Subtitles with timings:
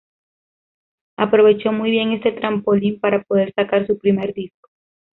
[1.17, 4.71] Aprovechó muy bien este trampolín para poder sacar su primer disco.